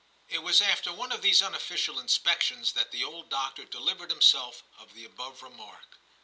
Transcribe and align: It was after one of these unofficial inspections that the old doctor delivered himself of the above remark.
It 0.29 0.39
was 0.39 0.61
after 0.61 0.91
one 0.91 1.11
of 1.11 1.21
these 1.21 1.43
unofficial 1.43 1.99
inspections 1.99 2.71
that 2.71 2.89
the 2.89 3.03
old 3.03 3.29
doctor 3.29 3.65
delivered 3.65 4.09
himself 4.09 4.63
of 4.79 4.95
the 4.95 5.05
above 5.05 5.43
remark. 5.43 5.99